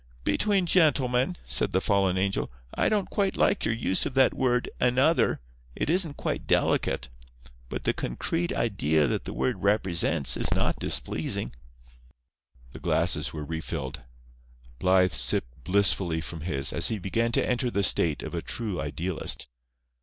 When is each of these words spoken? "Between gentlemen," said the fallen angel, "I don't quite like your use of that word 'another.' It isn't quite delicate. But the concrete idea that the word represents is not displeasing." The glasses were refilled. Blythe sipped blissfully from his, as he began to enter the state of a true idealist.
"Between 0.23 0.65
gentlemen," 0.65 1.37
said 1.45 1.73
the 1.73 1.79
fallen 1.79 2.17
angel, 2.17 2.51
"I 2.73 2.89
don't 2.89 3.11
quite 3.11 3.37
like 3.37 3.65
your 3.65 3.75
use 3.75 4.03
of 4.07 4.15
that 4.15 4.33
word 4.33 4.67
'another.' 4.79 5.41
It 5.75 5.91
isn't 5.91 6.17
quite 6.17 6.47
delicate. 6.47 7.09
But 7.69 7.83
the 7.83 7.93
concrete 7.93 8.51
idea 8.51 9.05
that 9.05 9.25
the 9.25 9.31
word 9.33 9.61
represents 9.61 10.35
is 10.35 10.51
not 10.55 10.79
displeasing." 10.79 11.53
The 12.71 12.79
glasses 12.79 13.31
were 13.31 13.45
refilled. 13.45 14.01
Blythe 14.79 15.13
sipped 15.13 15.63
blissfully 15.65 16.19
from 16.19 16.41
his, 16.41 16.73
as 16.73 16.87
he 16.87 16.97
began 16.97 17.31
to 17.33 17.47
enter 17.47 17.69
the 17.69 17.83
state 17.83 18.23
of 18.23 18.33
a 18.33 18.41
true 18.41 18.81
idealist. 18.81 19.49